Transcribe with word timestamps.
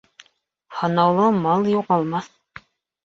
Һанаулы 0.77 1.27
мал 1.43 1.69
юғалмаҫ. 1.75 2.33